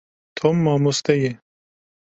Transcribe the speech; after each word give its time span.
Tom 0.39 0.55
mamoste 0.63 1.13
ye. 1.21 1.31